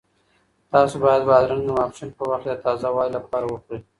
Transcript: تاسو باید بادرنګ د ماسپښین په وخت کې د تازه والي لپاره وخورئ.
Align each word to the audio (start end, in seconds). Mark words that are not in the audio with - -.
تاسو 0.71 0.95
باید 1.03 1.21
بادرنګ 1.29 1.63
د 1.65 1.69
ماسپښین 1.77 2.09
په 2.17 2.23
وخت 2.29 2.43
کې 2.43 2.49
د 2.51 2.57
تازه 2.65 2.87
والي 2.95 3.11
لپاره 3.17 3.45
وخورئ. 3.47 3.79